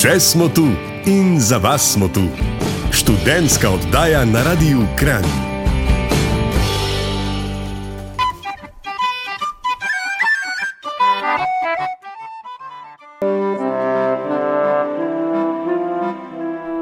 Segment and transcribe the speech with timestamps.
[0.00, 0.64] Še smo tu
[1.04, 2.22] in za vas smo tu.
[2.88, 5.20] Študentska oddaja na Radiu Kran.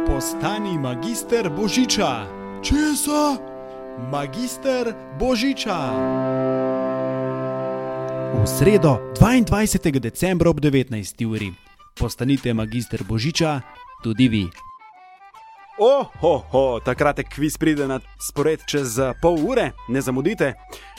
[0.07, 2.31] Postani magister Božiča.
[2.63, 3.35] Česa?
[4.15, 5.79] Magister Božiča.
[8.31, 9.99] V sredo 22.
[9.99, 11.27] decembra ob 19.
[11.27, 11.68] uri.
[11.99, 13.61] Postanite magister Božiča,
[14.03, 14.47] tudi vi.
[15.79, 20.55] Ohoho, takrat je kviz pride na spored čez eh, pol ure, ne zamudite.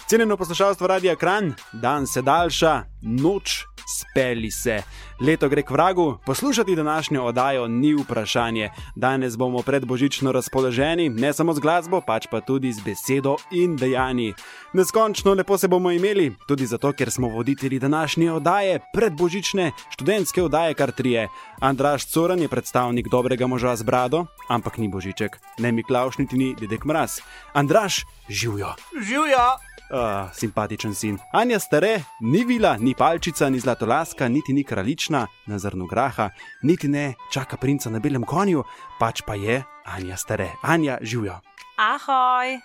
[0.08, 4.84] Cenjeno poslušalstvo Radia Kran, dan se daljša, noč speli se.
[5.22, 8.70] Leto gre k vragu, poslušati današnjo oddajo ni vprašanje.
[8.96, 14.34] Danes bomo predbožično razpoloženi, ne samo z glasbo, pač pa tudi z besedo in dejanji.
[14.74, 20.74] Neskončno lepo se bomo imeli, tudi zato, ker smo voditelji današnje oddaje, predbožične študentske oddaje
[20.74, 21.28] kar trije.
[21.62, 26.56] Andraš Coran je predstavnik dobrega moža z brado, ampak ni božiček, ne Miklaš, niti ni
[26.60, 27.20] dedek mraz.
[27.54, 28.76] Andraš, živijo.
[29.02, 29.69] Živja!
[29.90, 31.18] Uh, simpatičen sin.
[31.34, 36.30] Anja stare, ni vila, ni palčica, ni zlatolaska, niti ni kraljična na zrnu graha,
[36.62, 38.64] niti ne čaka princa na belem konju,
[39.00, 40.52] pač pa je Anja stare.
[40.62, 41.40] Anja živijo.
[41.78, 42.60] Ahoj!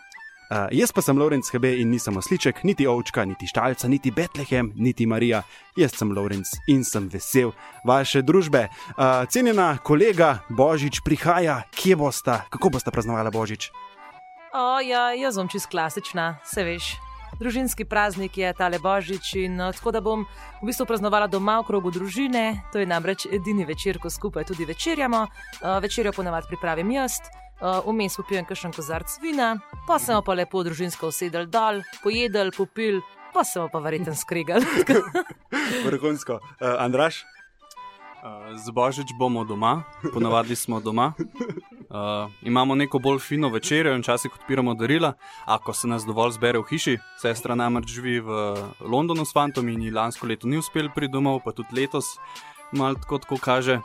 [0.50, 4.72] Uh, jaz pa sem Lorenz Hebe in nisem osliček, niti ovčka, niti štalca, niti Betlehem,
[4.76, 5.42] niti Marija.
[5.76, 8.68] Jaz sem Lorenz in sem vesel vaše družbe.
[8.68, 13.70] Uh, cenjena kolega Božič prihaja, kje boste, kako boste praznovali Božič?
[14.52, 16.92] O, ja, jaz sem čist klasična, se veš.
[17.38, 20.26] Družinski praznik je tale božič in eh, tako da bom
[20.62, 22.62] v bistvu praznovala doma v krogu družine.
[22.72, 25.26] To je namreč edini večer, ko skupaj tudi večerjamo.
[25.26, 27.18] Uh, večerjo ponavadi pripravim jaz,
[27.60, 33.00] uh, vmes popijem kakšen kozarc vina, pa smo pa lepo družinsko usedeli dol, pojedel, popil,
[33.34, 34.66] pa smo pa verjetno skregali.
[35.86, 36.38] Vrhunsko.
[36.60, 37.24] Uh, Andraš?
[38.24, 41.12] Uh, Z božič bomo doma, ponavadi smo doma.
[41.94, 45.12] Uh, imamo neko bolj fino večerjo in včasih odpiramo darila,
[45.44, 46.96] ako se nas dovolj zbere v hiši.
[47.22, 51.44] Sestra namreč živi v Londonu s fantom in ji lansko leto ni uspel priti domov,
[51.44, 52.16] pa tudi letos,
[52.72, 53.78] malo tako, tako kaže.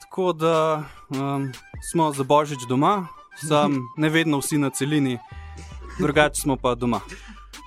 [0.00, 1.52] Tako da um,
[1.90, 5.18] smo za božič doma, sam ne vedno vsi na celini,
[6.00, 7.00] drugače smo pa doma.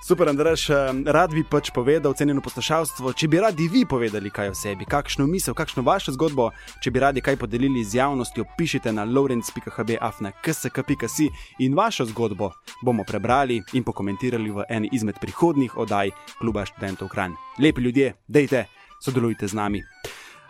[0.08, 0.74] Super, Andraš, eh,
[1.06, 5.26] rad bi pač povedal, cenjeno poslušalstvo, če bi radi vi povedali kaj o sebi, kakšno
[5.26, 11.74] misel, kakšno vašo zgodbo, če bi radi kaj podelili z javnostjo, pišite na lorenz.hb.afna.ksk.si in
[11.74, 12.52] vašo zgodbo
[12.86, 17.34] bomo prebrali in pokomentirali v eni izmed prihodnjih oddaj Kluba študentov Kran.
[17.58, 18.66] Lepi ljudje, dejte,
[19.02, 19.82] sodelujte z nami.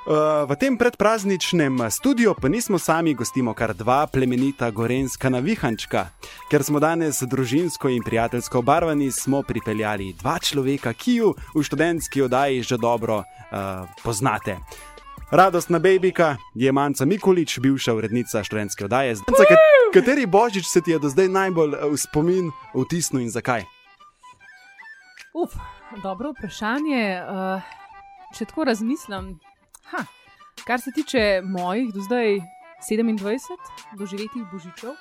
[0.06, 6.14] Uh, v tem predprazničnem studiu pa nismo sami, gostimo kar dva plemenita gorenska navihančka.
[6.46, 12.22] Ker smo danes družinsko in prijateljsko obarvani, smo pripeljali dva človeka, ki ju v študentski
[12.22, 14.62] oddaji že dobro uh, poznate.
[15.34, 19.18] Radostna bejbika je Manca Mikulič, bivša urednica študentske oddaje.
[19.26, 23.34] Manca, kat- kateri božič se ti je do zdaj najbolj uh, v spomin vtisnil in
[23.34, 23.66] zakaj?
[25.34, 25.58] Uf,
[25.98, 27.26] dobro vprašanje.
[27.26, 27.58] Uh,
[28.38, 29.42] če tako razmislim,
[29.92, 30.04] ha,
[30.66, 32.40] kar se tiče mojih do zdaj
[32.90, 33.38] 27
[33.98, 34.94] doživetih božičev,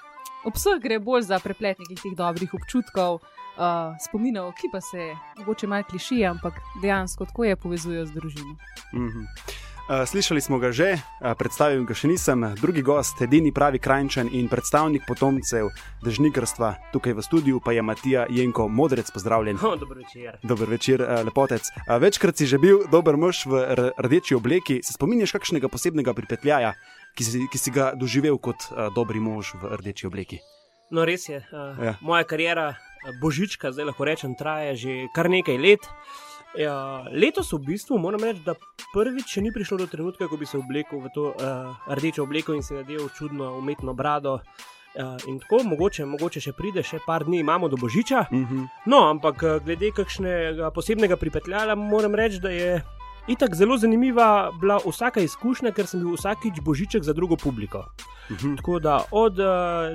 [0.45, 5.13] ob vseh gre bolj za preplet nekih teh dobrih občutkov, uh, spominov, ki pa se
[5.37, 8.57] mogoče malo klišije, ampak dejansko tako je povezujejo z družino.
[8.93, 9.25] Mhm.
[9.25, 12.41] Uh, slišali smo ga že, uh, predstavil ga še nisem.
[12.57, 15.69] Drugi gost, edini pravi krajčan in predstavnik potomcev
[16.01, 19.11] dežnikarstva tukaj v studiu, pa je Matija Jenko Modrec.
[19.13, 19.61] Pozdravljen.
[19.61, 20.39] Oh, dobro večer.
[20.43, 21.69] Dober večer, uh, lepotec.
[21.85, 23.61] Uh, večkrat si že bil dober mož v
[24.01, 24.81] rdeči obleki.
[24.81, 26.73] Se spominjaš kakšnega posebnega pripetljaja,
[27.13, 30.41] ki si, ki si ga doživel kot uh, dobri mož v rdeči obleki?
[30.89, 31.45] No, res je.
[31.53, 31.85] Uh, Ja.
[31.85, 31.93] ja.
[32.01, 35.85] Moja karijera eh, božička, zdaj lahko rečem, traja že kar nekaj let.
[36.57, 38.55] Ja, letos v bistvu moram reči, da
[38.93, 42.63] prvič ni prišlo do trenutka, ko bi se oblekel v to uh, rdečo obleko in
[42.63, 44.39] si nadel čudno umetno brado.
[44.95, 48.31] Uh, in tako, mogoče, mogoče še pride, še par dni imamo do božiča.
[48.31, 48.67] Uh -huh.
[48.85, 52.83] No, ampak eh, glede kakšnega posebnega pripetljala, moram reči, da je
[53.27, 57.85] itak zelo zanimiva bila vsaka izkušnja, ker sem bil vsakič božiček za drugo publiko.
[58.29, 58.57] Uh -huh.
[58.57, 59.45] Tako da od uh,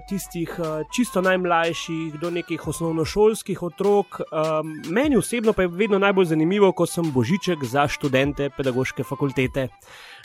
[0.09, 0.67] tistih uh,
[0.97, 6.87] čisto najmlajših do nekih osnovnošolskih otrok, um, meni osebno pa je vedno najbolj zanimivo, ko
[6.87, 9.69] sem božiček za študente pedagoške fakultete.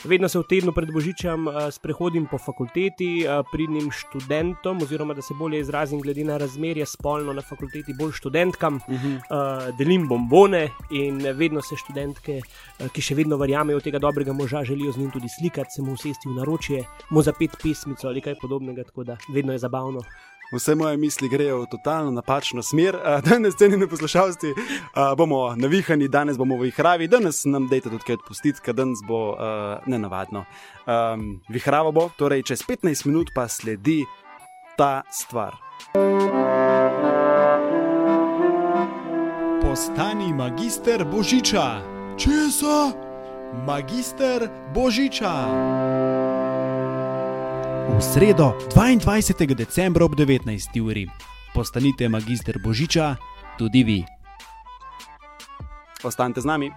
[0.04, 5.22] Vedno se v tednu pred božičem uh, sprehodim po fakulteti, uh, pridnim študentom, oziroma da
[5.22, 9.16] se bolje izrazim, glede na razmerje spolno na fakulteti, bolj študentkam, Uh -huh.
[9.16, 12.40] uh, delim bombone in vedno se študentke,
[12.92, 15.92] ki še vedno verjamejo v tega dobrega moža, želijo z njim tudi slikati, se mu
[15.92, 20.00] usesti v naročje, mu zapeti pesmico ali kaj podobnega, tako da vedno je zabavno.
[20.52, 22.96] Vse moje misli grejo v totalno napačno smer.
[23.24, 24.54] Danes, cenjeni poslušalci,
[25.16, 29.32] bomo navihani, danes bomo v ihravi, danes nam dajte tudi kaj odpustiti, ker danes bo
[29.32, 29.38] uh,
[29.86, 30.44] nenavadno.
[30.86, 34.04] Um, vihravo bo, torej čez 15 minut pa sledi
[34.76, 35.56] ta stvar.
[39.62, 41.82] Postani magister Božiča.
[42.16, 42.92] Česa?
[43.66, 45.32] Magister Božiča.
[47.86, 49.54] V sredo, 22.
[49.54, 50.80] decembra ob 19.
[50.82, 51.06] uri.
[51.54, 53.16] Postanite magister Božiča
[53.58, 54.00] tudi vi.
[56.02, 56.68] Ostanite z nami.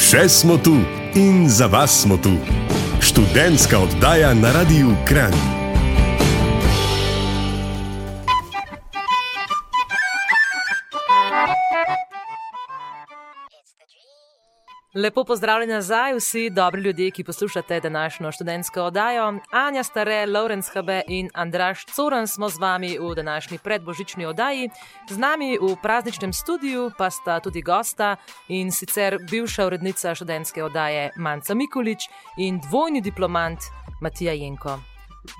[0.00, 0.80] Še smo tu
[1.12, 2.40] in za vas smo tu.
[3.04, 5.63] Študentska oddaja na Radiu Kran.
[14.94, 19.38] Lepo pozdravljeni nazaj, vsi dobri ljudje, ki poslušate današnjo študentsko oddajo.
[19.50, 24.70] Anja Stare, Lorenz Habe in Andraš Coren smo z vami v današnji predbožični oddaji.
[25.10, 28.16] Z nami v prazničnem studiu pa sta tudi gosta
[28.48, 32.08] in sicer bivša urednica študentske oddaje Manca Mikulič
[32.38, 33.58] in dvojni diplomant
[34.00, 34.78] Matija Jenko.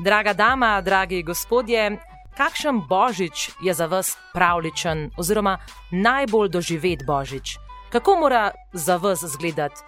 [0.05, 1.99] Draga dama, dragi gospodje,
[2.37, 5.59] kakšen božič je za vas pravličen oziroma
[5.91, 7.64] najbolj doživet božič?
[7.95, 9.81] Kako mora za vas izgledati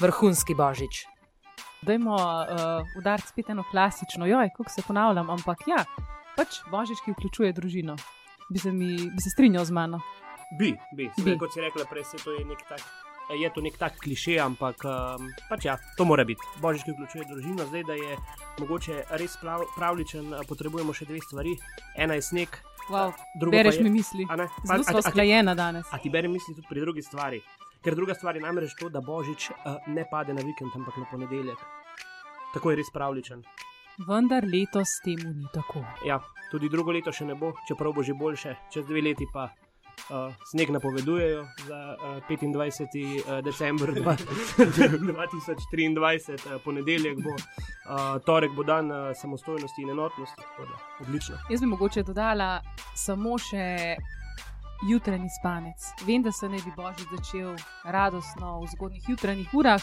[0.00, 1.04] vrhunski božič?
[1.82, 2.20] Dajmo uh,
[2.98, 5.84] udariti spet eno klasično, joj, kako se ponavljam, ampak ja,
[6.36, 7.96] pač božič, ki vključuje družino.
[8.48, 10.00] Bi se, mi, bi se strinjal z mano.
[10.58, 11.10] Bi, bi.
[11.16, 11.22] Bi.
[11.22, 12.80] Zdaj, kot si rekla, prej se to je nek tak.
[13.36, 16.40] Je to nek tak kliše, ampak um, pač ja, to mora biti.
[16.64, 18.16] Božič, ki vključuje družino, zdaj, da je
[18.62, 21.58] mogoče res prav, pravličen, a potrebujemo še dve stvari.
[21.92, 22.56] Ena je sneg,
[22.88, 24.26] Wow, druga bereš je, mi misli.
[24.64, 25.86] Zelo smo sklajena danes.
[25.92, 27.40] A ti berem misli tudi pri drugi stvari.
[27.84, 31.04] Ker druga stvar je namreč to, da Božič uh, ne pade na vikend, ampak na
[31.10, 31.58] ponedeljek.
[32.54, 33.42] Tako je res pravličen.
[34.08, 35.84] Vendar letos temu ni tako.
[36.06, 36.20] Ja,
[36.50, 39.50] tudi drugo leto še ne bo, čeprav bo že boljše, čez dve leti pa.
[40.04, 43.24] Uh, sneg napovedujejo za uh, 25.
[43.24, 44.16] Uh, december dva-
[44.58, 50.42] 2023, uh, ponedeljek bo, uh, torek bo dan uh, samostojnosti in enotnosti.
[50.58, 51.36] da Odlično.
[51.50, 52.60] Jaz bi mogoče dodala
[52.94, 53.96] samo še
[54.88, 55.80] jutranji spanec.
[56.06, 59.82] Vem, da se ne bi božič začel radostno v zgodnih jutranjih urah,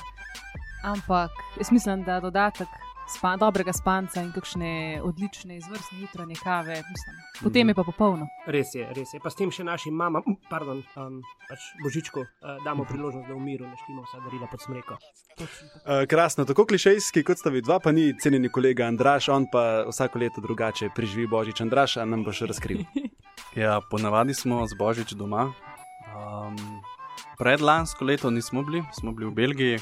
[0.84, 2.68] ampak jaz mislim, da dodatek
[3.08, 8.28] spa, dobrega spanca in kakšne odlične, izvrstne jutranje kave, mislim, potem je pa popolno.
[8.48, 9.22] Res je, res je.
[9.24, 13.44] Pa s tem še našim mamam, pardon, um, pač Božičku, uh, damo priložnost, da v
[13.44, 15.00] miru neštimo vsa darila pod smreko.
[15.42, 20.22] Uh, krasno, tako klišejski kot sta vidva, pa ni cenjeni kolega Andraš, on pa vsako
[20.22, 21.62] leto drugače preživi Božič.
[21.62, 22.86] Andraš, a nam boš razkril.
[23.56, 25.52] Ja, ponavadi smo z Božič doma.
[26.16, 26.56] Um,
[27.36, 29.80] predlansko leto nismo bili, smo bili v Belgiji.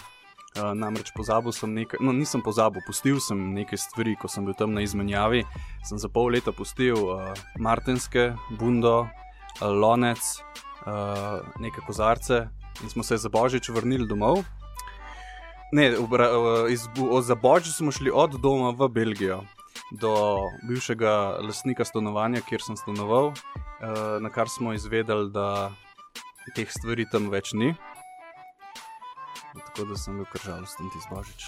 [0.58, 4.58] Uh, namreč pozabil sem nekaj, no nisem pozabil, pustil sem nekaj stvari, ko sem bil
[4.58, 5.44] tam na izmenjavi.
[5.86, 7.30] Sem za pol leta pustil uh,
[7.62, 10.42] Martinske, Bundo, uh, Lonec,
[10.90, 12.48] uh, neke kozarce
[12.84, 14.42] in smo se za Božič vrnili domov.
[15.72, 19.44] Ne, obra, uh, iz, o, za Božič smo šli od doma v Belgijo
[20.02, 25.70] do bivšega lastnika stanovanja, kjer sem stanoval, uh, na kar smo izvedeli, da
[26.56, 27.74] teh stvari tam več ni.
[29.54, 31.42] Tako da sem bil kar žalosten ti zbožič.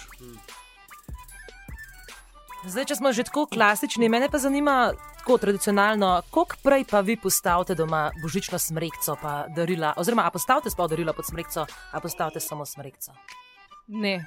[2.62, 7.16] Zdaj, če smo že tako klasični, mene pa zanima, tako tradicionalno, koliko prej pa vi
[7.18, 12.40] postavite doma božično smrekco, pa darila, oziroma a postavite sploh darila pod smrekco, a postavite
[12.40, 13.14] samo smrekco.
[13.88, 14.22] Ne, eh,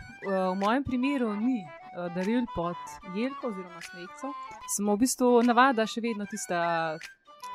[0.52, 2.76] v mojem primeru ni eh, daril pod
[3.16, 4.34] jelko oziroma smekco.
[4.76, 6.60] Samo v bistvu navada še vedno tista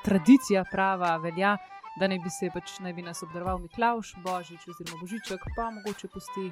[0.04, 1.58] tradicija prava velja,
[2.00, 6.08] da naj bi se pač naj bi nas obdaroval Miklaš, Božič oziroma Božiček, pa mogoče
[6.08, 6.48] pusti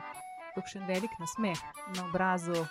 [0.55, 1.59] kakšen velik nasmeh
[1.97, 2.67] na obrazu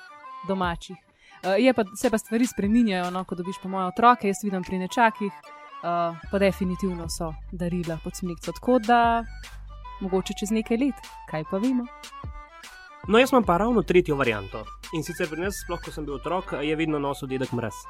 [0.48, 0.98] domačih.
[1.44, 4.64] Eh, Je pa, se pa stvari spreminjajo, no, ko dobiš pa moje otroke, jaz vidim
[4.64, 8.52] pri nečakih, uh, pa definitivno so darila pod smekco.
[8.52, 9.26] Tako da
[10.02, 11.86] mogoče čez nekaj let, kaj pa vemo.
[13.08, 14.66] No, jaz imam pa ravno tretjo varianto.
[14.94, 17.86] In sicer pri nas, sploh ko sem bil otrok, je vedno nosil dedek mraz.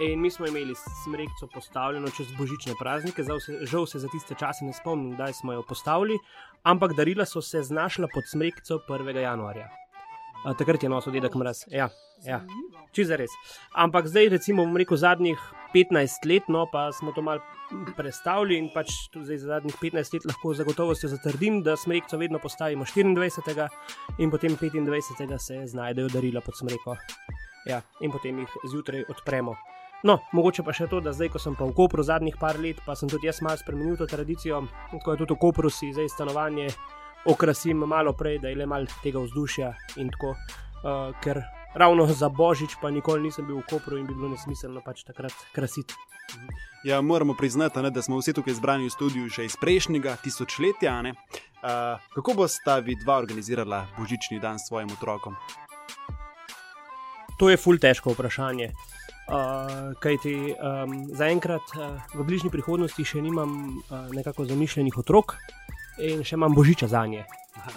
[0.00, 4.64] In mi smo imeli smrekco postavljeno čez božične praznike, se, žal se za tiste čase
[4.64, 6.18] ne spomnim, kdaj smo jo postavili,
[6.62, 9.16] ampak darila so se znašla pod smrekco 1.
[9.16, 9.68] januarja.
[10.44, 11.66] A, takrat je nosil dedek mraz.
[11.68, 11.90] Ja,
[12.24, 12.40] ja.
[12.96, 13.30] Čisto res.
[13.76, 15.42] Ampak zdaj, recimo, bom rekel, zadnjih
[15.74, 17.44] 15 let, no pa smo to malo
[17.96, 22.38] prestavili in pač zdaj za zadnjih 15 let lahko zagotovo se zatrdim, da smrekco vedno
[22.38, 23.68] postavimo 24.
[24.18, 25.38] in potem 25.
[25.38, 26.96] se znajdejo darila pod smreko.
[27.68, 29.56] Ja, in potem jih zjutraj odpremo.
[30.02, 32.80] No, mogoče pa še to, da zdaj, ko sem pa v Kopru zadnjih par let,
[32.86, 34.62] pa sem tudi jaz malo spremenil to tradicijo,
[34.94, 36.70] tako je tudi v Kopru si zdaj stanovanje
[37.28, 40.34] okrasim malo prej, da je le malo tega vzdušja in tako.
[40.80, 41.42] Uh, ker
[41.74, 45.36] ravno za božič, pa nikoli nisem bil v Kopru in bi bilo nesmiselno pač takrat
[45.52, 45.94] krasiti.
[46.84, 51.02] Ja, moramo priznati, ne, da smo vsi tukaj zbrani v studiu še iz prejšnjega tisočletja.
[51.02, 51.12] ne.
[51.60, 55.36] Uh, kako bosta vi dva organizirala božični dan s svojim otrokom?
[57.36, 58.72] To je ful težko vprašanje.
[58.72, 58.99] Uh,
[60.00, 65.36] Kaj ti um, zaenkrat uh, v bližnji prihodnosti še nimam uh, nekako zamišljenih otrok
[66.02, 67.22] in še imam božiča za nje.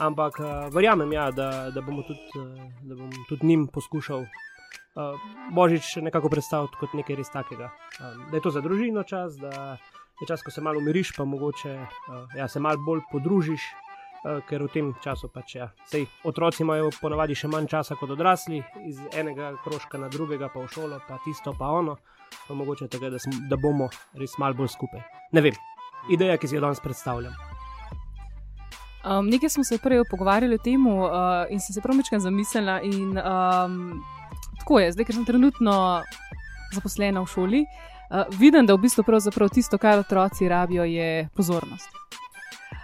[0.02, 2.58] Ampak uh, verjamem, ja, da, da, tudi, uh,
[2.90, 7.70] da bom tudi njim poskušal uh, božič nekako predstaviti kot nekaj res takega.
[8.00, 9.78] Um, da je to za družino čas, da
[10.22, 13.62] je čas, ko se malo umiriš, pa mogoče uh, ja, se malo bolj podružiš.
[14.24, 15.68] Uh, ker v tem času pač ja.
[15.92, 20.64] Sej, otroci imajo ponavadi še manj časa kot odrasli, iz enega krožka na drugega, pa
[20.64, 21.98] v šolo, pa tisto, pa ono.
[22.48, 23.20] Pa mogoče tega, da,
[23.52, 25.04] da bomo res malo bolj skupaj.
[25.36, 25.58] Ne vem,
[26.08, 27.36] ideja, ki si jo danes predstavljam.
[29.04, 32.80] Um, nekaj smo se prej pogovarjali o tem, uh, in sem se prav nekaj zamislila.
[32.88, 34.00] In, um,
[34.62, 35.76] tako je, zdaj, ker sem trenutno
[36.72, 39.04] zaposlena v šoli, uh, vidim, da v bistvu
[39.52, 41.92] tisto, kar otroci rabijo, je pozornost.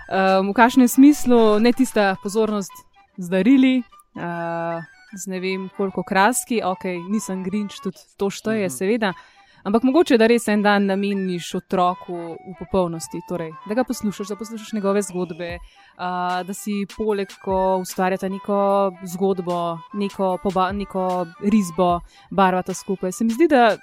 [0.09, 2.71] Um, v kakšnem smislu, ne tista pozornost
[3.17, 3.83] z darili,
[4.17, 4.81] uh,
[5.13, 8.73] z ne vem koliko kraski, ok, nisem grinč, tudi to šteje, Mhm.
[8.73, 9.13] seveda.
[9.63, 14.35] Ampak mogoče, da res en dan nameniš otroku v popolnosti, torej, da ga poslušaš, da
[14.35, 21.99] poslušaš njegove zgodbe, uh, da si poleg, ko ustvarjata neko zgodbo, neko, poba, neko risbo,
[22.31, 23.11] barvata skupaj.
[23.11, 23.77] Se mi zdi, da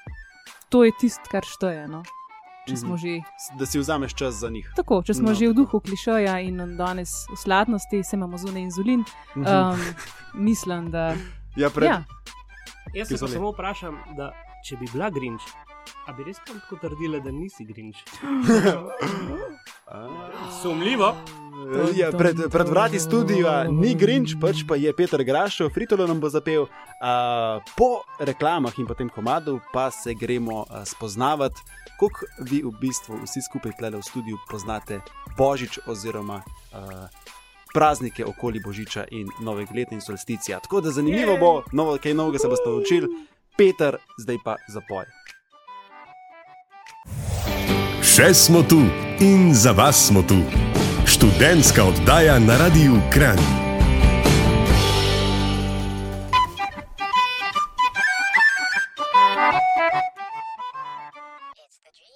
[0.69, 1.87] to je tisto, kar šteje.
[1.89, 2.03] No?
[2.67, 2.79] Če Mhm.
[2.79, 3.21] smo že
[3.55, 4.73] Da si vzameš čas za njih.
[4.75, 5.57] tako, če smo No, že v tako.
[5.57, 9.05] duhu klišeja in danes v sladnosti, se imamo zunaj inzulin,
[9.35, 9.47] Mhm.
[9.47, 9.79] um,
[10.37, 11.17] mislim, da
[11.57, 12.05] ja, pred, ja,
[12.93, 14.33] Jaz se samo vprašam, da
[14.63, 15.43] če bi bila grinč,
[16.07, 18.05] a bi res tako trdila, da nisi grinč?
[20.63, 21.15] Sumljivo.
[21.97, 26.29] Ja, pred, pred vrati studia ni Grinč, pač pa je Peter Grašov, Fritolo nam bo
[26.29, 26.69] zapel.
[26.97, 31.61] Uh, po reklamah in potem komadu pa se gremo uh, spoznavati,
[32.01, 35.01] kako vi v bistvu vsi skupaj tle v studiu poznate
[35.37, 37.09] Božič oziroma uh,
[37.73, 40.61] praznike okoli Božiča in novega leta in solsticija.
[40.61, 43.09] Tako da zanimivo bo, novo, kaj novega se boste naučili.
[43.57, 45.09] Peter, zdaj pa zapoj.
[48.05, 48.81] Še smo tu
[49.21, 50.41] in za vas smo tu.
[51.17, 53.39] Študentska oddaja na Radiu Kran.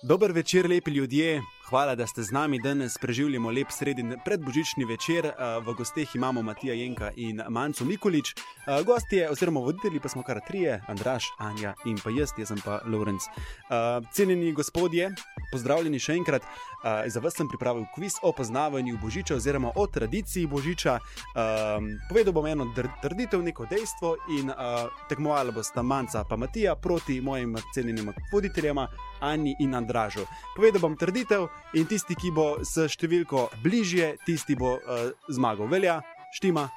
[0.03, 1.41] Dober večer, lepi ljudje.
[1.71, 2.99] Hvala, da ste z nami danes.
[2.99, 5.27] Preživljamo lep sredin predbožični večer.
[5.27, 5.33] Eh,
[5.67, 8.33] V gosteh imamo Matija Jenka in Manco Mikolič.
[8.35, 12.59] Eh, Gostje, oziroma voditelji pa smo kar trije: Andraš, Anja in pa jaz, jaz sem
[12.65, 13.23] pa Lorenz.
[13.23, 15.15] Eh, Cenjeni gospodje,
[15.53, 16.43] pozdravljeni še enkrat.
[16.85, 20.99] Eh, Za vas sem pripravil kviz o poznavanju Božiča oziroma o tradiciji Božiča.
[20.99, 22.73] Um, povedal bom eno
[23.03, 28.89] trditev, neko dejstvo in uh, tekmovala bosta Manca pa Matija proti mojim cenjenim voditeljema
[29.21, 30.25] Ani in Andražu.
[30.57, 35.69] Povedal bom trditev in tisti, ki bo s številko bližje, tisti bo uh, zmagal.
[35.69, 36.01] Velja,
[36.33, 36.69] štima,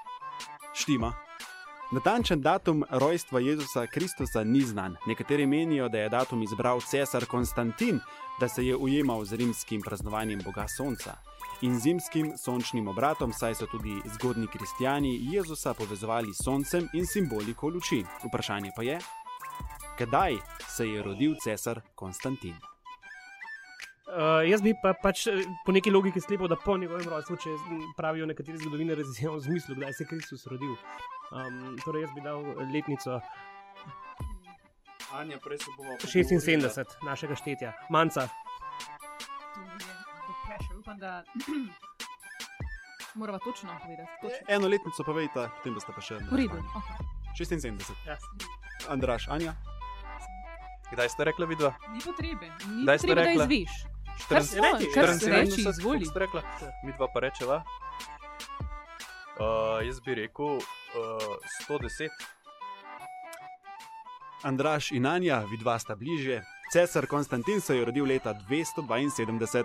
[0.74, 1.22] štima.
[1.93, 4.95] Natančen datum rojstva Jezusa Kristusa ni znan.
[5.07, 8.00] Nekateri menijo, da je datum izbral cesar Konstantin,
[8.39, 11.13] da se je ujemal z rimskim praznovanjem Boga Sonca
[11.62, 17.69] in zimskim sončnim obratom, saj so tudi zgodni kristijani Jezusa povezovali s soncem in simboliko
[17.69, 18.03] luči.
[18.25, 19.00] Vprašanje pa je,
[20.00, 22.55] kdaj se je rodil cesar Konstantin?
[24.13, 27.53] Uh, jaz bi pa pač eh, po neki logiki sklepal, da po njegovem rojstvu, če
[27.97, 30.75] pravijo nekateri zgodovinari, raziskajo v smislu, kdaj se je Kristus rodil.
[31.33, 33.21] Um, torej, jaz bi dal letnico
[35.13, 38.27] Anja, prej se bomo 76 našega štetja, manjca.
[40.79, 41.23] upam, da
[43.19, 44.09] moramo točno povedati.
[44.21, 44.37] Točno.
[44.47, 46.59] Eno letnico povejte, potem boste pa še V redu.
[46.75, 46.97] Okay.
[47.37, 47.93] 76.
[48.07, 48.17] Ja.
[48.89, 49.55] Andraš, Anja.
[50.91, 51.73] Kdaj ste rekli, vidva?
[51.93, 53.45] Ni potrebe, ni Kdaj potrebe, da rekla?
[53.49, 53.73] izveš.
[54.29, 56.05] Kar se 74, reči, koliko izvoli.
[56.05, 56.41] ste rekla?
[56.83, 57.63] Mi dva pa rečeva.
[59.33, 60.59] Uh, jaz bi rekel
[60.93, 62.09] 110.
[64.43, 66.43] Andraš in Anja, vidva sta bližje.
[66.73, 69.63] Cesar Konstantin se je rodil leta 272.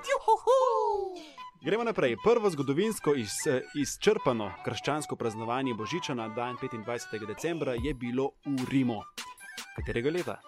[1.65, 2.17] Gremo naprej.
[2.25, 3.33] Prvo zgodovinsko iz,
[3.75, 7.27] izčrpano krščansko praznovanje Božiča na dan 25.
[7.27, 9.03] decembra je bilo v Rimu.
[9.77, 10.41] Katerega leta?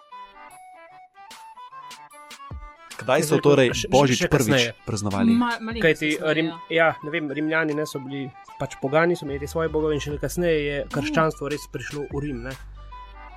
[3.01, 4.73] Kdaj so torej še- Božič še prvič kasneje.
[4.85, 5.33] praznovali?
[5.33, 6.93] Ma, Kaj ti, rim, ja.
[7.01, 10.59] ne vem, Rimljani ne so bili pač pogani, so imeli svoje bogove in šele kasneje
[10.61, 12.43] je krščanstvo res prišlo v Rim.
[12.43, 12.53] Ne,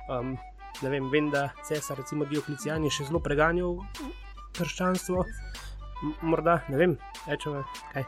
[0.07, 0.37] um,
[0.81, 3.81] ne vem, vem, da cesar, recimo Dioklecijan, je še zelo preganjal
[4.53, 5.25] krščanstvo.
[6.03, 6.93] M morda, ne vem,
[7.25, 8.05] rečemo kaj.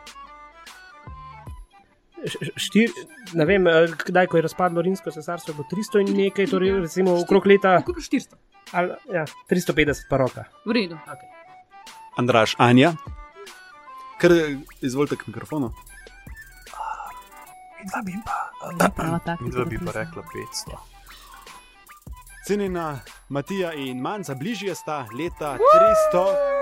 [2.58, 2.90] štir,
[3.34, 7.14] ne vem, eh, kdaj ko je razpadlo rimsko cesarstvo, bo 300 in nekaj, torej recimo
[7.16, 8.36] okrog leta Kako 400?
[8.74, 10.44] ali, ja, 350 pa roka.
[10.66, 10.98] V redu.
[12.18, 12.94] Andraš, Anja.
[14.18, 14.32] Ker
[14.82, 15.74] izvolite k mikrofonu.
[17.80, 20.78] Midva bi pa, Prava taktika, midva bi pa rekla 500.
[22.48, 25.58] Cenjena Matija in Manca, bližje sta leta
[26.14, 26.57] 300.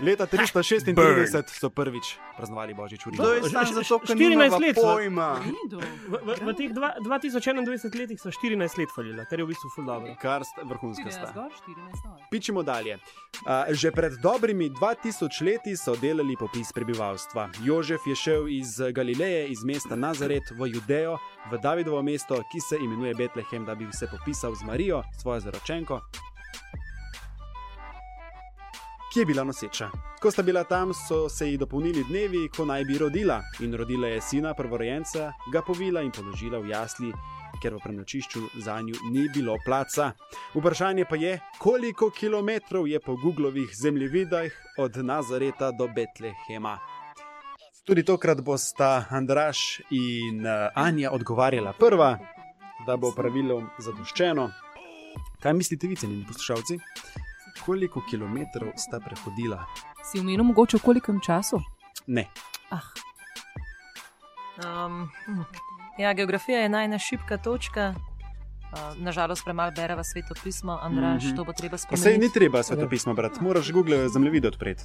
[0.00, 3.22] Leta 336 so prvič praznovali Božič v Rimu.
[3.22, 5.30] To je samo zato, ker 14 nimava let pojma.
[5.38, 6.18] V.
[6.18, 7.62] V, v, teh dva, 2021
[7.94, 10.10] letih so 14 let falila, kar je v bistvu ful dobro.
[10.18, 11.30] Kar vrhunska 14 sta.
[11.30, 12.18] gor, 14 dol.
[12.26, 12.98] Pičimo dalje.
[13.46, 17.54] Uh, že pred dobrimi 2000 leti so delali popis prebivalstva.
[17.62, 22.76] Jožef je šel iz Galileje, iz mesta Nazaret v Judejo, v Davidovo mesto, ki se
[22.82, 26.02] imenuje Betlehem, da bi se popisal z Marijo, svojo zaročenko,
[29.14, 29.90] ki je bila noseča.
[30.20, 33.38] Ko sta bila tam, so se ji dopolnili dnevi, ko naj bi rodila.
[33.60, 37.12] In rodila je sina, prvorojenca, ga povila in položila v jasli,
[37.62, 40.10] ker v prenočišču za njo ni bilo placa.
[40.54, 46.78] Vprašanje pa je, koliko kilometrov je po Googlovih zemljevidih od Nazareta do Betlehema.
[47.86, 52.18] Tudi tokrat bosta Andraš in uh, Anja odgovarjala prva,
[52.86, 54.50] da bo pravilom zadoščeno.
[55.42, 56.78] Kaj mislite, vi, cenjeni poslušalci?
[57.60, 59.64] Koliko kilometrov sta prehodila?
[60.04, 61.60] Si umenil mogoče v kolikem času?
[62.06, 62.26] Ne,
[62.70, 62.80] Ah,
[64.56, 65.10] Um,
[65.98, 67.94] ja, geografija je najna šibka točka.
[68.64, 71.26] Uh, nažalost, premalo bereva sveto pismo, Andraš, Mhm.
[71.26, 71.36] mm -hmm.
[71.36, 72.18] to bo treba pa se spremeniti.
[72.20, 74.82] ni treba svetopisma brati, moraš Google zemljevide odpreti.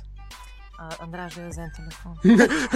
[0.99, 2.15] Andraš, da je za en telefon.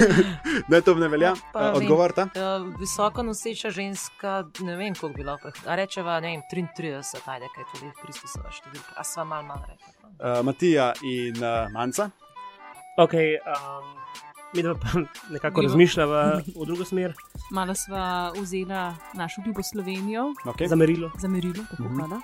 [0.70, 1.76] Da to ne velja, Pa uh, vem.
[1.78, 2.24] odgovor ta.
[2.26, 2.32] Uh,
[2.78, 5.52] visoko noseča ženska, ne vem, koliko bi lahko.
[5.66, 6.94] A rečeva, ne vem, 33,
[7.26, 8.94] ajde, kaj tudi Kristusova številka.
[8.94, 9.90] A sva mal, mal rekla.
[10.14, 12.10] Uh, Matija in uh, Manca.
[12.98, 13.88] Ok, um,
[14.54, 17.16] mi dva pa nekako Midva- razmišljava v drugo smer,
[17.52, 18.84] malo sva vzela
[19.14, 20.68] našo ljubo Slovenijo Okay.
[20.68, 21.10] za merilo.
[21.18, 21.96] za merilo, tako Mhm.
[21.98, 22.22] hvala.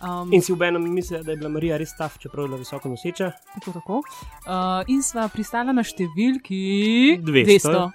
[0.00, 2.58] Um, In si v enem misli, da je bila Marija res taf, čeprav je bila
[2.58, 3.32] visoko noseča.
[3.54, 3.96] tako, tako.
[4.40, 7.90] Uh, in sva pristala na številki 200.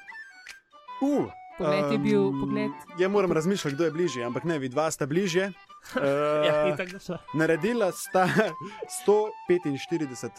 [1.02, 1.26] Uh,
[1.58, 2.72] Pogled je bil, em, pogled.
[3.00, 5.54] Ja, moram razmišljati, kdo je bližje, ampak ne, vi dva sta bližje.
[5.96, 6.02] Uh,
[6.46, 7.18] Ja, da so.
[7.34, 8.28] naredila sta
[9.02, 10.30] 145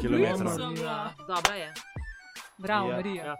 [0.00, 0.74] kilometrov.
[1.28, 1.72] Dobra je.
[2.58, 3.24] Bravo, Ja, Marija.
[3.24, 3.36] ja.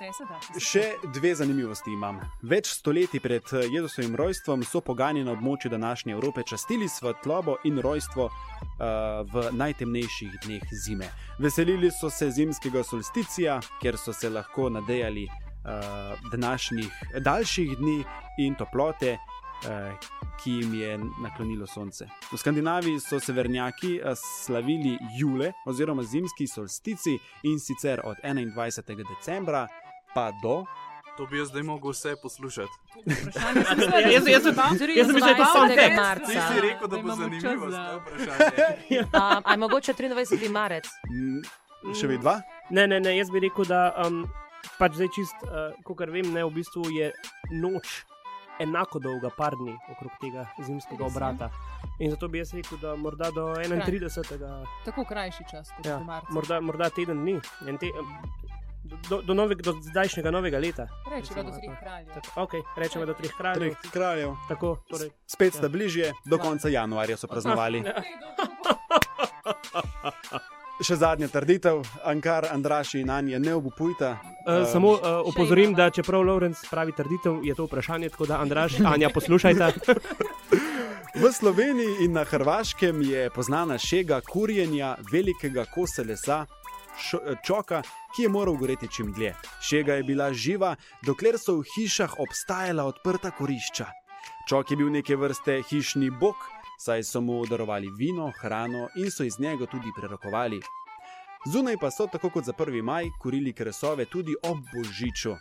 [0.00, 0.38] Vse se da.
[0.56, 0.82] Še
[1.12, 2.22] dve zanimivosti imam.
[2.48, 7.76] Več stoletij pred eh, Jezusovim rojstvom so pogani na območju današnje Evrope častili svetlobo in
[7.84, 8.86] rojstvo uh,
[9.28, 11.10] v najtemnejših dneh zime.
[11.38, 17.98] Veselili so se zimskega solsticija, ker so se lahko nadejali uh, današnjih daljših dni
[18.46, 19.18] in toplote.
[20.40, 22.06] Ki jim je naklonilo sonce.
[22.32, 29.04] V Skandinaviji so severnjaki slavili jule oziroma zimski solstici in sicer od 21.
[29.04, 29.66] decembra
[30.14, 30.64] pa do
[31.16, 32.72] To bi jaz zdaj mogel vse poslušati.
[33.04, 33.12] Ja,
[34.08, 36.24] jaz- jaz sem- jaz sem mislil, da je to sound effect.
[36.24, 39.00] Ti si rekel, da bo zanimivo za- vprašanje.
[39.12, 40.48] Um, aj mogoče 23.
[40.50, 40.86] marec.
[41.06, 41.42] Mm,
[41.94, 42.40] Še vi dva?
[42.70, 44.24] Ne, ne, ne, jaz bi rekel, da um,
[44.78, 45.50] pač zdaj čist, uh,
[45.84, 47.12] kot vem, ne, v bistvu je
[47.52, 48.04] noč
[48.58, 51.06] enako dolga, par dni okrog tega zimskega je.
[51.06, 51.50] obrata.
[51.98, 54.64] In zato bi jaz rekel, da morda do 31.
[54.84, 56.28] Tako krajši čas kot Ja, do marca.
[56.30, 58.08] morda, morda teden dni, En te, um,
[59.08, 60.86] do, do, novega, do zdajšnjega novega leta.
[61.10, 61.80] Rečeva do treh tako.
[61.80, 62.08] kraljev.
[62.14, 63.60] Tako, ok, rečemo do treh kraljev.
[63.60, 64.34] Treh kraljev.
[64.48, 67.84] Tako, torej, Spet sta bližje, do konca januarja so praznovali.
[70.80, 74.14] Še zadnja trditev, Ankar, Andraš in Anja, ne obupujte.
[74.48, 78.80] Uh, samo uh, opozorim, da čeprav Lorenz pravi trditev, je to vprašanje, tako da Andraš,
[78.80, 79.72] Anja, poslušajte.
[81.14, 86.46] V Sloveniji in na Hrvaškem je poznana šega kurjenja velikega kosa lesa.
[87.46, 87.82] Čoka,
[88.16, 89.34] ki je moral goreti čim dlje.
[89.60, 90.76] Šega je bila živa,
[91.06, 93.86] dokler so v hišah obstajala odprta korišča.
[94.48, 96.36] Čok je bil neke vrste hišni bog,
[96.80, 100.60] saj so mu darovali vino, hrano in so iz njega tudi prerokovali.
[101.52, 102.82] Zunaj pa so, tako kot za 1.
[102.82, 105.36] maj, kurili kresove tudi ob božiču.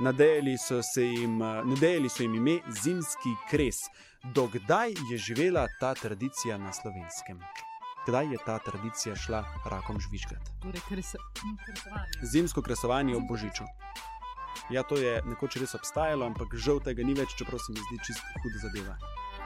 [0.00, 3.76] Nadejali so, jim, nadejali so jim ime zimski kres.
[4.34, 7.40] Dokdaj je živela ta tradicija na slovenskem?
[8.06, 10.50] Kdaj je ta tradicija šla rakom žvižgati?
[10.62, 11.14] Torej, kres,
[11.66, 12.10] kresovanje.
[12.22, 13.64] Zimsko kresovanje ob božiču.
[14.70, 17.98] Ja, to je nekoč res obstajalo, ampak žal tega ni več, čeprav se mi zdi
[18.06, 18.96] čisto huda zadeva.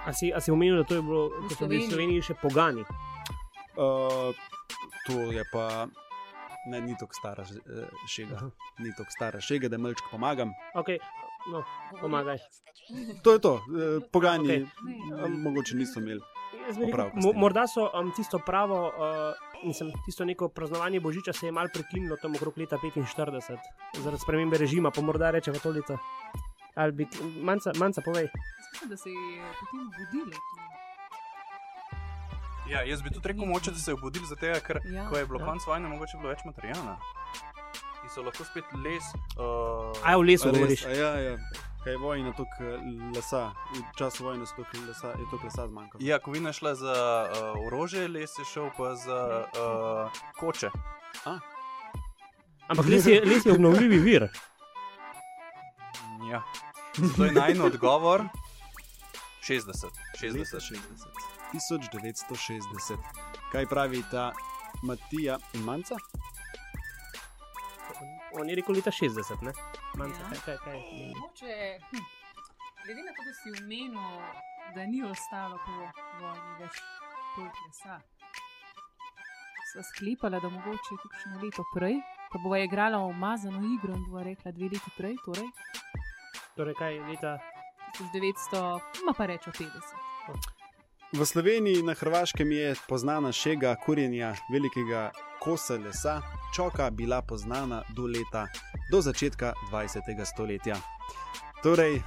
[0.06, 1.90] A si, a si omenil, da to je bilo, so bili v Sloveniji.
[1.90, 2.84] Sloveniji še pogani?
[3.76, 4.32] Uh,
[5.06, 5.88] to je pa.
[6.66, 8.40] Ne, ni tako stara eh, šega,
[8.82, 10.50] ni tako stara šega, da malček pomagam.
[10.74, 10.96] Ok,
[11.52, 11.60] no,
[12.00, 12.40] pomagaj.
[13.22, 14.64] To je to, eh, pogani, Okej.
[15.12, 15.36] okay.
[15.44, 16.24] mogoče niso imeli.
[16.58, 21.46] Jaz bi rekel, morda so um, tisto pravo, uh, mislim, tisto neko praznovanje Božiča se
[21.46, 23.56] je mal prekinilo tam okrog leta 45,
[23.96, 25.98] zaradi spremembe režima, pa morda rečemo to leto.
[26.74, 27.06] Ali bi,
[27.40, 28.28] manjca, manjca povej.
[28.72, 29.16] Mislim, da se je
[29.52, 30.32] potem budilo.
[32.66, 35.08] Ja, jaz bi tudi rekel, moče, da se je obudil, zato ker Ja.
[35.08, 35.46] ko je bilo Ja.
[35.46, 36.96] konec vojne, mogoče bilo več materijala.
[38.02, 39.04] In so lahko spet les.
[39.36, 40.58] Uh, Aj v lesu A res?
[40.58, 40.84] govoriš.
[40.84, 41.36] A Ja, ja.
[41.86, 42.66] Kaj je vojna, tukaj
[43.14, 46.02] lesa, v času vojne so tukaj lesa, je tukaj lesa zmanjkalo.
[46.02, 46.94] Ja, ko vina šla za
[47.30, 50.70] uh, orožje, les je šel pa za uh, koče.
[52.66, 54.26] Ampak les je, les je obnovljivi vir.
[56.30, 56.42] Ja.
[56.96, 58.26] Zato je najn odgovor
[59.46, 59.86] 60.
[60.18, 60.34] 60.
[60.34, 60.82] Leta 60.
[61.54, 62.96] 1960.
[63.52, 64.32] Kaj pravi ta
[64.82, 66.02] Matija in Manca?
[68.34, 69.52] On je rekel leta 60, ne?
[69.96, 70.28] Manjca, Ja.
[70.30, 70.78] kaj, kaj, kaj.
[71.16, 71.54] Mogoče,
[71.90, 72.04] hm,
[72.84, 74.20] glede na to, da si omenil,
[74.74, 75.72] da ni ostalo po
[76.20, 76.76] vojni več
[77.34, 77.96] toliko lesa,
[79.72, 81.96] sva sklepala, da mogoče kakšno leto prej,
[82.32, 85.48] ko bova igrala umazano igro in bova rekla dve leti prej, torej
[86.56, 87.38] Torej, kaj leta
[87.98, 88.62] 1900,
[89.06, 89.72] ma pa reče 50.
[91.12, 96.20] V Sloveniji na Hrvaškem je poznana šega kurjenja velikega kosa lesa,
[96.56, 98.46] čoka bila poznana do leta,
[98.90, 100.24] do začetka 20.
[100.24, 100.76] stoletja.
[101.62, 102.02] Torej, uh,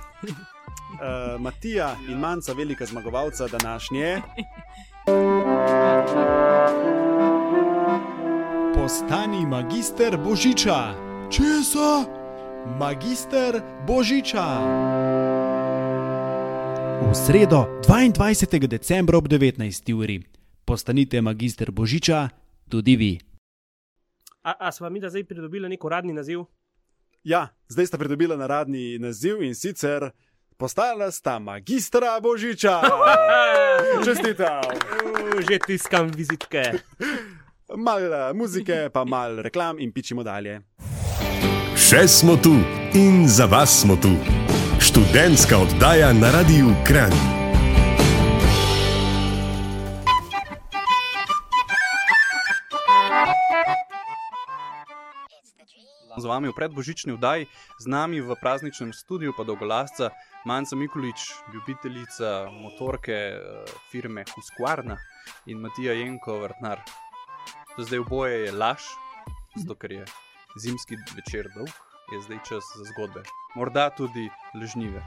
[1.43, 4.21] Matija in Manca, velika zmagovalca današnje.
[8.75, 10.95] Postani magister Božiča.
[11.31, 12.05] Česa?
[12.79, 14.45] Magister Božiča.
[17.09, 18.67] V sredo 22.
[18.67, 19.93] decembra ob 19.
[19.93, 20.23] uri.
[20.65, 22.29] Postanite magister Božiča
[22.69, 23.19] tudi vi.
[24.43, 26.45] A, a sva mi da zdaj pridobila nek uradni naziv?
[27.23, 30.12] Ja, zdaj sta pridobila naradni naziv in sicer
[30.58, 32.82] postala sta magistra Božiča.
[34.05, 34.63] Čestitam.
[35.49, 36.63] Že tiskam vizitke.
[37.75, 40.62] Mal eh, muzike, pa mal reklam in pičimo dalje.
[41.75, 42.55] Še smo tu
[42.93, 44.15] in za vas smo tu.
[44.79, 47.38] Študentska oddaja na Radiu Kran.
[56.29, 57.49] Vami v predbožični vdaji,
[57.81, 60.13] z nami v prazničnem studiu pa dolgolasca
[60.45, 63.39] Manca Mikulič, ljubiteljica motorke eh,
[63.91, 64.97] firme Husqvarna
[65.49, 66.85] in Matija Jenko, vrtnar.
[67.75, 68.85] To zdaj oboje je laž,
[69.55, 70.05] zato ker je
[70.57, 71.73] zimski večer dolg,
[72.13, 73.23] je zdaj čas za zgodbe.
[73.55, 75.01] Morda tudi ležnive.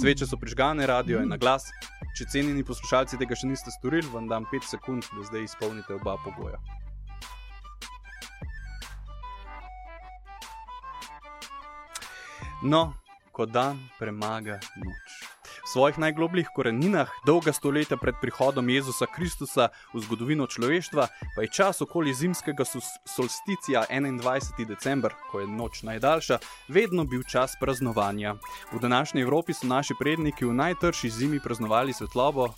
[0.00, 1.68] Sveče so prižgane, radio je na glas.
[2.16, 6.16] Če cenjeni poslušalci tega še niste storili, vam dam 5 sekund, da zdaj izpolnite oba
[6.24, 6.60] pogoja.
[12.64, 12.94] No,
[13.32, 15.14] ko dan premaga noč.
[15.64, 21.04] V svojih najglobljih koreninah, dolga stoletja pred prihodom Jezusa Kristusa v zgodovino človeštva,
[21.36, 22.64] pa je čas okoli zimskega
[23.04, 24.64] solsticija 21.
[24.64, 28.34] december, ko je noč najdaljša, vedno bil čas praznovanja.
[28.72, 32.48] V današnji Evropi so naši predniki v najtrši zimi praznovali svetlobo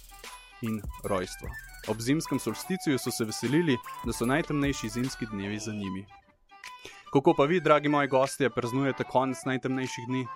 [0.62, 1.50] in rojstvo.
[1.88, 6.06] Ob zimskem solsticiju so se veselili, da so najtemnejši zimski dnevi za njimi.
[7.12, 10.26] Kako pa vi, dragi moji gostje, praznujete konec najtemnejših dni?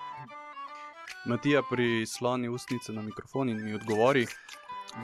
[1.26, 4.26] Matija prisloni ustnice na mikrofon in mi odgovori,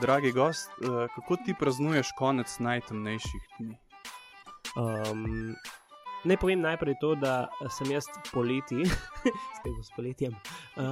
[0.01, 3.77] dragi gost, eh, kako ti praznuješ konec najtemnejših dni?
[4.77, 5.55] Um,
[6.23, 8.85] naj povem najprej to, da sem jaz poleti,
[9.87, 10.35] s poletjem.
[10.75, 10.83] Uh,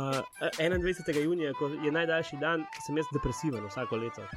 [0.59, 1.23] 21.
[1.23, 4.27] junija, ko je najdaljši dan, sem jaz depresiven vsako leto.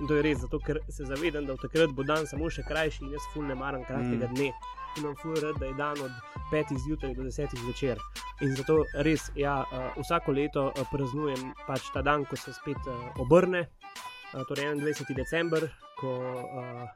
[0.00, 2.62] In to je res, zato ker se zavedam, da v takrat bo dan samo še
[2.62, 4.34] krajši in jaz ful ne maram kratkega Mm.
[4.34, 4.52] dne.
[4.98, 6.10] Imam ful rad, da je dan od
[6.52, 7.98] 5 zjutraj do 10 zvečer.
[8.40, 12.78] In zato res, ja, uh, vsako leto uh, praznujem pač ta dan, ko se spet
[12.86, 13.68] uh, obrne,
[14.48, 15.14] torej 21.
[15.16, 15.68] december,
[16.00, 16.88] ko uh,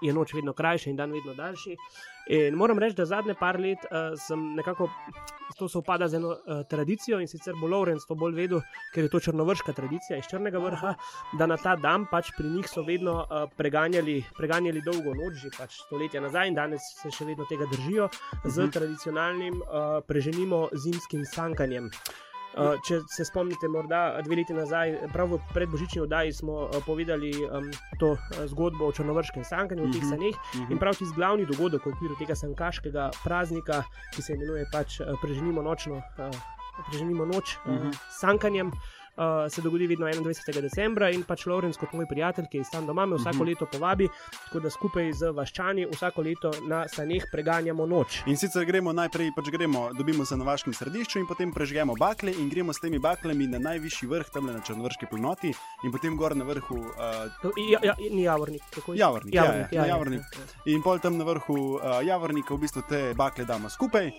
[0.00, 1.76] je noč vedno krajša in dan vedno daljši.
[2.32, 4.88] In moram reči, da zadnje par let uh, sem nekako
[5.58, 8.62] to sovpada z eno uh, tradicijo in sicer bo Lorenz to bolj vedel,
[8.94, 10.94] ker je to črnovrška tradicija iz Črnega vrha,
[11.38, 15.52] da na ta dan pač pri njih so vedno uh, preganjali, preganjali dolgo noč, že
[15.58, 18.08] pač stoletja nazaj in danes se še vedno tega držijo
[18.44, 21.90] z tradicionalnim uh, preženimo zimskim sankanjem.
[22.54, 27.32] Uh, če se spomnite, morda dve leti nazaj, prav v predbožični oddaji smo uh, povedali
[27.40, 30.10] um, to uh, zgodbo o črnovrškem sankanju, o teh Mhm.
[30.10, 30.34] saneh.
[30.68, 35.06] In prav tisti glavni dogodek v okviru tega sankaškega praznika, ki se imenuje pač uh,
[35.18, 36.02] Preženimo nočno.
[36.18, 36.28] Uh,
[36.88, 37.90] Preženimo noč uh, Mhm.
[37.90, 38.68] s sankanjem.
[38.68, 39.01] uh,
[39.48, 40.32] se dogodi vedno 21.
[40.60, 43.44] decembra in pač Lorenz, kot moj prijatelj, ki je tam doma, me vsako Mhm.
[43.44, 44.08] leto povabi,
[44.44, 48.22] tako da skupaj z vaščani vsako leto na saneh preganjamo noč.
[48.26, 52.32] In sicer gremo najprej, pač gremo, dobimo se na vaškem središču in potem prežgemo bakle
[52.32, 56.36] in gremo s temi baklami na najvišji vrh, tam na Črnvrški planoti in potem gor
[56.36, 56.76] na vrhu.
[56.76, 58.62] Uh, Ja, ja, ni javornik.
[58.70, 58.98] kako je?
[58.98, 60.20] Javornik, ja, javornik, ja, ja, ja, javornik.
[60.32, 60.44] ja.
[60.66, 64.10] In pol tam na vrhu uh, javornika v bistvu te bakle damo skupaj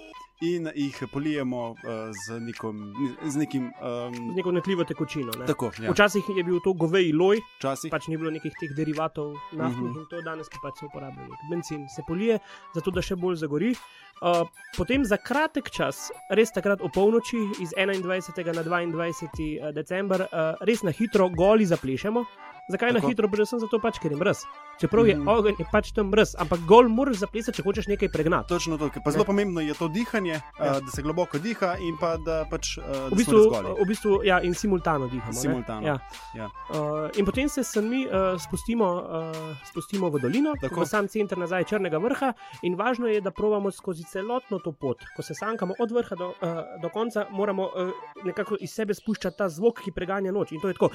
[0.43, 1.77] in jih polijemo uh,
[2.11, 3.71] z, nekom, z nekim.
[3.71, 5.31] Z Um, neko netljivo tekočino.
[5.39, 5.45] Ne?
[5.45, 7.91] tako, ja, Včasih je bil to goveji loj, včasih.
[7.91, 9.89] pač ni bilo nekih teh derivatov naftnih Mhm.
[9.89, 9.99] uh -huh.
[10.01, 12.39] in to danes pa pač se uporablja nek bencin, se polije,
[12.75, 13.71] zato da še bolj zagori.
[13.71, 18.55] Uh, potem za kratek čas, res takrat o polnoči, iz 21.
[18.55, 19.71] na 22.
[19.73, 22.25] december, uh, res na hitro goli zaplešemo.
[22.65, 22.95] Zakaj Tako.
[22.97, 23.27] na hitro?
[23.27, 24.39] Predvsem zato, pač, ker je mrz.
[24.75, 25.27] Čeprav je Mhm.
[25.27, 28.47] ogenj, je pač tam mrz, ampak gol moraš zaplesati, če hočeš nekaj pregnati.
[28.47, 29.27] Točno to, pa zelo Ne.
[29.27, 30.71] pomembno je to dihanje, Ja.
[30.71, 33.69] uh, da se globoko diha in pa da pač uh, V da bistvu, res goli.
[33.75, 35.33] v bistvu, ja, in simultano dihamo.
[35.33, 35.99] Simultano, Ja.
[36.33, 36.47] ja.
[36.69, 40.81] Uh, in potem se sami uh, spustimo, uh, spustimo v dolino, Tako.
[40.81, 42.33] v sam center nazaj Črnega vrha.
[42.61, 44.97] In važno je, da provamo skozi celotno to pot.
[45.13, 46.47] Ko se sankamo od vrha do, uh,
[46.79, 47.91] do konca, moramo uh,
[48.23, 50.51] nekako iz sebe spuščati ta zvok, ki preganja noč.
[50.51, 50.89] In to je tako.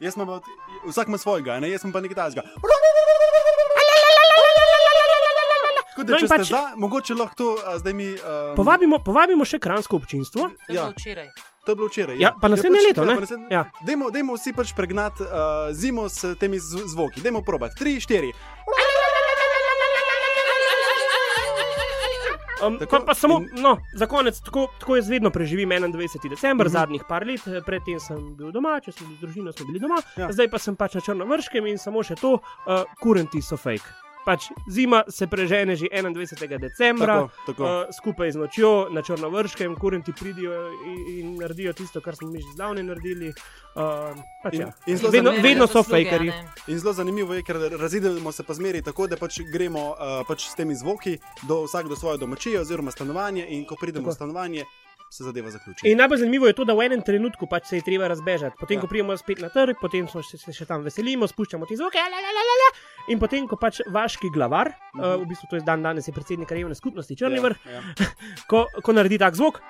[0.00, 0.40] Jaz imam, pa-
[0.86, 1.70] vsak ima svojega, ne?
[1.70, 2.42] jaz sem pa nekaj tajnega.
[5.86, 8.08] Tako da, No in če ste pač- za, mogoče lahko to a, zdaj mi.
[8.12, 10.48] Um, Povabimo, povabimo še kransko občinstvo.
[10.50, 10.88] To je Ja.
[10.88, 11.28] včeraj.
[11.64, 12.18] To je bilo včeraj.
[12.18, 13.14] Ja, pa naslednje pač- leto, ne?
[13.14, 13.62] pa naslednje- Ja.
[13.80, 15.30] Dajmo, dajmo vsi pač pregnati uh,
[15.72, 17.20] zimo s temi zv zvoki.
[17.20, 17.76] Dajmo probati.
[17.76, 18.34] Tri, štiri.
[22.66, 26.28] Um, Tako, pa, pa samo, in- no, za konec, tako, tako jaz vedno preživim 21.
[26.28, 26.70] december, Mhm.
[26.70, 26.80] -huh.
[26.80, 29.78] zadnjih par let, eh, predtem sem bil doma, če sem bil z družino, smo bili
[29.78, 30.32] doma, Ja.
[30.32, 32.40] zdaj pa sem pač na Črnovrškem in samo še to, uh,
[33.00, 34.03] kurenti so fake.
[34.24, 36.58] Pač zima se prežene že 21.
[36.58, 37.62] decembra, Tako, tako.
[37.62, 40.52] Uh, skupaj z nočjo na Črnovrškem, kurenti pridijo
[40.86, 43.34] in, in naredijo tisto, kar smo mi že zdavne naredili.
[43.74, 44.72] Uh, pač In- ja.
[44.86, 46.30] in zelo vedno, vedno so Zasluge, a fakerji.
[46.30, 46.48] ne?
[46.66, 50.46] In zelo zanimivo je, ker razidemo se pa zmeri tako, da pač gremo uh, pač
[50.46, 54.10] s temi zvoki do vsak do svoje domačije oziroma stanovanje in ko pridemo Tako.
[54.10, 54.64] v stanovanje,
[55.14, 55.86] se zadeva zaključi.
[55.90, 58.56] In najbolj zanimivo je to, da v enem trenutku pač se je treba razbežati.
[58.60, 58.80] Potem, Ja.
[58.82, 61.98] ko pridemo spet na trg, potem smo še, se še tam veselimo, spuščamo ti zvoke,
[62.02, 62.68] la, la, la, la, la.
[63.14, 65.14] in potem, ko pač vaški glavar, -huh.
[65.14, 67.82] uh, v bistvu to je dan danes, je predsednik krajevne skupnosti Črni vrh, Ja, ja.
[68.50, 69.60] ko, ko naredi tak zvok.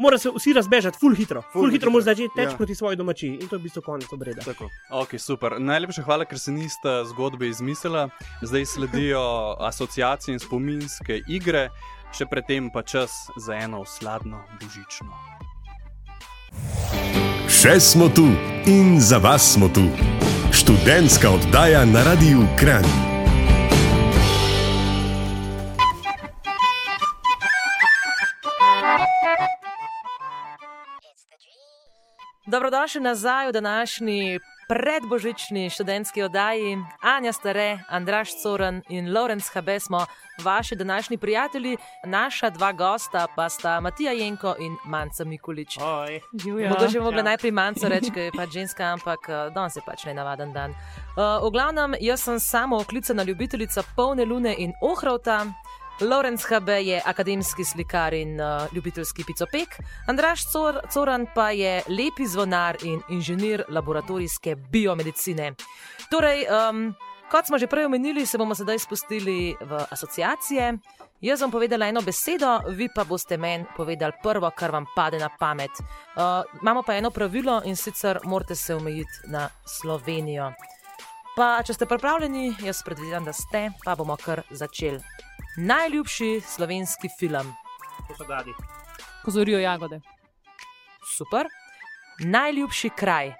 [0.00, 1.42] Mora se vsi razbežati, full hitro.
[1.42, 2.56] Full, Ful full hitro hitro, mora začeti teči ja.
[2.56, 4.42] proti svoji domačiji in to je v bistvu konec obreda.
[4.46, 4.68] Tako.
[4.90, 5.56] Ok, super.
[5.58, 8.08] Najlepša hvala, ker se niste zgodbe izmislila.
[8.42, 11.70] Zdaj sledijo asociacije in spominske igre,
[12.12, 15.12] še predtem pa čas za eno sladno božično.
[17.48, 18.26] Še smo tu
[18.66, 19.88] in za vas smo tu.
[20.52, 22.84] Študentska oddaja na Radiu Kran.
[32.48, 36.78] Dobrodošli nazaj v današnji predbožični študentski oddaji.
[37.00, 40.06] Anja Stare, Andraš Coren in Lorenz Habe smo
[40.44, 45.78] vaši današnji prijatelji, naša dva gosta pa sta Matija Jenko in Manca Mikulič.
[46.68, 47.24] Mogoče bi mogla Ja.
[47.24, 50.70] najprej manjco reči, ker je pač ženska, ampak eh, danes je pač nenavaden dan.
[50.70, 55.46] Uh, v glavnem, jaz sem samo oklicana ljubiteljica polne lune in ohrovta.
[56.00, 59.68] Lorenz Habe je akademski slikar in uh, ljubiteljski picopek,
[60.06, 65.52] Andraš Cor Coran pa je lepi zvonar in inženir laboratorijske biomedicine.
[66.10, 66.94] Torej, um,
[67.30, 70.78] kot smo že prej omenili, se bomo sedaj spustili v asociacije.
[71.20, 75.28] Jaz bom povedala eno besedo, vi pa boste meni povedali prvo, kar vam pade na
[75.38, 75.70] pamet.
[75.80, 80.52] Uh, imamo pa eno pravilo in sicer morate se omejiti na Slovenijo.
[81.36, 85.27] Pa, če ste pripravljeni, jaz predvidevam, da ste, pa bomo kar začeli.
[85.58, 87.54] Najljubši slovenski film,
[88.08, 88.52] to so gadi.
[89.24, 90.00] Ko zorijo jagode.
[91.08, 91.46] super.
[92.20, 93.32] Najljubši kraj,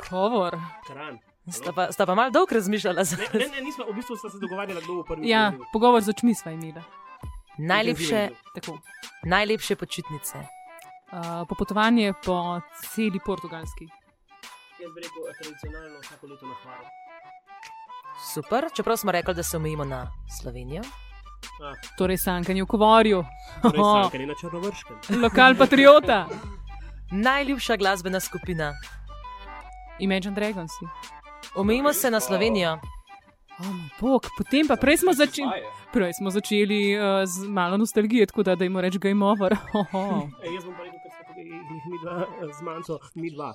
[0.00, 0.56] Kovor.
[0.86, 1.18] Kran.
[1.48, 3.04] sta pa, sta pa malo dolgo razmišljala.
[3.04, 5.28] za- Ne, ne, ne, nismo, v bistvu smo se dogovarjali, kdo bo prvi.
[5.28, 5.70] Ja, odgovoril.
[5.72, 6.82] pogovor z očmi sva imela.
[7.58, 8.78] Najlepše, Tako.
[9.24, 10.38] najlepše počitnice.
[10.38, 13.84] Uh, popotovanje po celi portugalski.
[14.80, 16.84] Jaz bi rekel, tradicionalno vsako leto na hvaru.
[18.22, 20.06] Super, čeprav smo rekli, da se omejimo na
[20.40, 20.82] Slovenijo.
[21.62, 23.24] Ah, Torej, sankanje v Kovorju.
[23.62, 24.96] torej sankanje na Črnovrškem.
[25.22, 26.26] Lokal patriota.
[27.12, 28.72] Najljubša glasbena skupina.
[29.98, 30.70] Imagine Dragons.
[31.54, 32.78] Omejimo se na Slovenijo.
[33.58, 35.62] O, moj bog, potem pa prej smo začeli.
[35.92, 39.52] Prej smo začeli uh, z malo nostalgije, tako da dajmo reči game over.
[39.80, 40.28] Oho.
[40.42, 43.30] E, jaz bom pa rekel, ker smo tukaj jih mi dva eh, z manjco, mi
[43.30, 43.52] dva.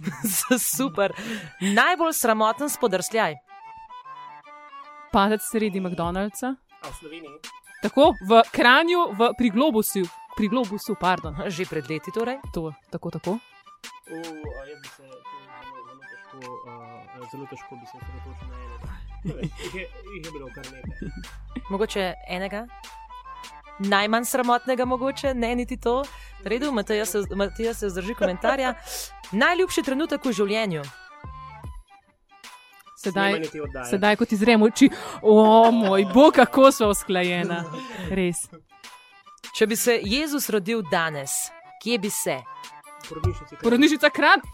[0.76, 1.12] Super.
[1.60, 3.34] Najbolj sramoten spodrsljaj.
[5.12, 6.54] Padec sredi McDonald'sa.
[6.82, 7.36] A v Sloveniji?
[7.82, 10.04] Tako, v Kranju, v, pri Globusu.
[10.36, 11.36] pri globusu, pardon.
[11.52, 12.38] Že pred leti torej.
[12.54, 13.32] To, tako, tako.
[14.08, 15.20] U, a jaz bi se zelo,
[15.84, 18.88] zelo težko, uh, zelo težko bi se osredotočil na enega.
[19.64, 21.08] Jih je, jih je bilo kar nekaj.
[21.70, 22.66] Mogoče enega?
[23.78, 26.04] Najmanj sramotnega, mogoče ne niti to.
[26.44, 28.74] Redu, Matija se, Matija se vzdrži komentarja.
[29.32, 30.82] Najljubši trenutek v življenju.
[33.00, 33.40] Sedaj,
[33.90, 34.90] sedaj kot izrem oči,
[35.22, 37.62] o moj bog, kako smo usklajena.
[38.12, 38.44] Res.
[39.56, 41.32] Če bi se Jezus rodil danes,
[41.82, 42.36] kje bi se?
[43.62, 44.44] Porodnišnica kran.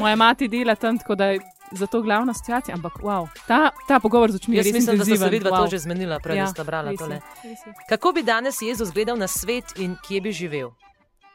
[0.00, 1.40] Moja mati dela tam, tako da je
[1.72, 2.74] zato glavna situacija.
[2.74, 5.50] Ampak, wow, ta, ta pogovor z očmi je res mislim, da sta se intenziven, vidva
[5.50, 5.64] wow.
[5.64, 7.20] to že zmenila, prej ja, sta brala tole.
[7.44, 7.74] res je.
[7.88, 10.72] Kako bi danes Jezus gledal na svet in kje bi živel?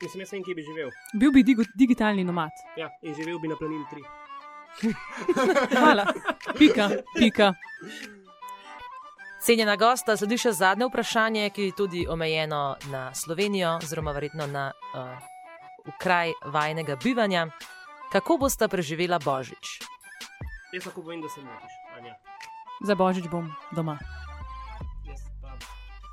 [0.01, 0.89] Mislim, jaz sem, kje bi živel.
[1.13, 2.65] Bil bi digo, digitalni nomad.
[2.77, 4.26] Ja, in živel bi na planini 3.
[5.79, 6.05] Hvala.
[6.57, 7.53] Pika, pika.
[9.41, 14.71] Cenjena gosta, sledi še zadnje vprašanje, ki je tudi omejeno na Slovenijo, oziroma verjetno na
[14.73, 15.13] uh,
[16.01, 17.47] kraj vajnega bivanja.
[18.11, 19.79] Kako boste preživela Božič?
[20.73, 22.15] Jaz lahko povem, da se motiš, Anja.
[22.83, 23.97] Za božič bom doma.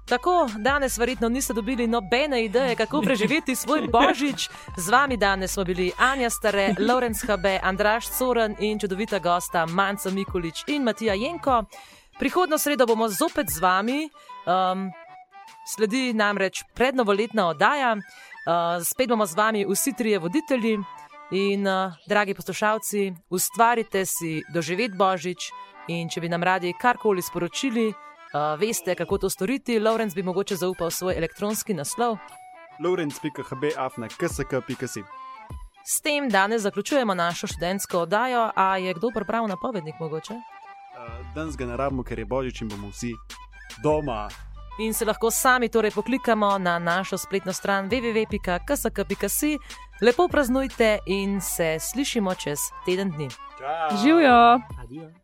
[0.09, 4.49] Tako, danes verjetno niste dobili nobene ideje, kako preživeti svoj božič.
[4.77, 10.11] Z vami danes smo bili Anja Stare, Lorenz Habe, Andraš Coren in čudovita gosta Manca
[10.11, 11.65] Mikulič in Matija Jenko.
[12.19, 14.09] Prihodno sredo bomo zopet z vami,
[14.47, 14.91] um,
[15.77, 20.79] sledi namreč prednovoletna oddaja, uh, spet bomo z vami vsi trije voditelji.
[21.31, 25.51] In, uh, dragi poslušalci, ustvarite si doživet božič
[25.89, 27.93] in če bi nam radi karkoli sporočili,
[28.35, 29.79] Uh, veste, kako to storiti.
[29.79, 32.17] Lorenz bi mogoče zaupal svoj elektronski naslov.
[32.85, 35.03] Lorenz.hb afna ksk.si.
[35.87, 38.51] S tem danes zaključujemo našo študentsko oddajo.
[38.57, 40.35] A je kdo pripravil napovednik mogoče?
[40.35, 43.15] Uh, danes ga ne rabimo, ker je božič in bomo vsi
[43.83, 44.29] doma.
[44.79, 49.59] In se lahko sami torej poklikamo na našo spletno stran www.ksk.si.
[50.03, 53.29] Lepo praznujte in se slišimo čez teden dni.
[54.03, 54.61] Živijo!
[54.83, 55.24] adijo.